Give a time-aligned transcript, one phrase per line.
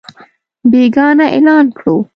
[0.69, 1.95] بېګناه اعلان کړو.